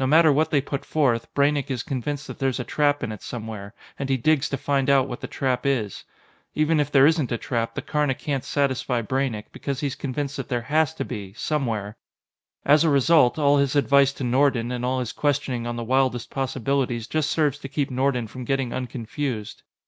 [0.00, 3.22] No matter what they put forth, Braynek is convinced that there's a trap in it
[3.22, 6.02] somewhere, and he digs to find out what the trap is.
[6.56, 10.48] Even if there isn't a trap, the Karna can't satisfy Braynek, because he's convinced that
[10.48, 11.96] there has to be somewhere.
[12.64, 16.30] As a result, all his advice to Nordon, and all his questioning on the wildest
[16.30, 19.62] possibilities, just serves to keep Nordon from getting unconfused.